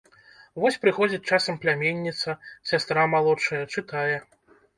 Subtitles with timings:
[0.61, 2.35] Вось прыходзіць часам пляменніца,
[2.71, 4.17] сястра малодшая, чытае.